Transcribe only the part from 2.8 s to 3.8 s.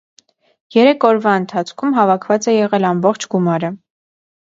ամբողջ գումարը։